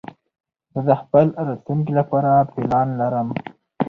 [0.73, 3.27] زه د خپل راتلونکي لپاره پلان لرم.